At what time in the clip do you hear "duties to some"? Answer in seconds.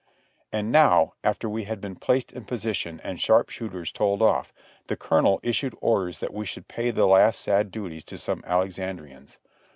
7.69-8.41